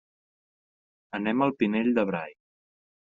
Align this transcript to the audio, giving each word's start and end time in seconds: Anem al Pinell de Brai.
Anem 1.19 1.45
al 1.49 1.53
Pinell 1.61 1.93
de 1.99 2.07
Brai. 2.11 2.37